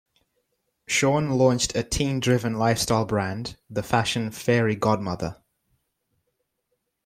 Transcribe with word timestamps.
Saun 0.89 1.37
launched 1.37 1.75
a 1.75 1.83
teen-driven 1.83 2.55
lifestyle 2.55 3.05
brand 3.05 3.55
"The 3.69 3.83
Fashion 3.83 4.31
FairyGodmother". 4.31 5.39